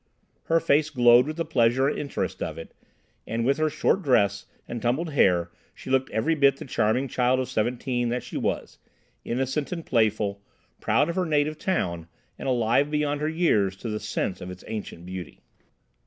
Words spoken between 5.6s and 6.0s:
she